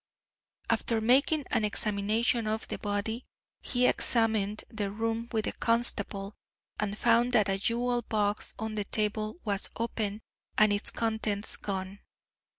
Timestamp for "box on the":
8.01-8.83